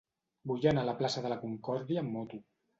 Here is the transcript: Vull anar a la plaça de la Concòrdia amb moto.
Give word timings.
Vull 0.51 0.65
anar 0.71 0.85
a 0.85 0.87
la 0.87 0.95
plaça 1.03 1.25
de 1.27 1.33
la 1.35 1.39
Concòrdia 1.45 2.05
amb 2.05 2.19
moto. 2.19 2.45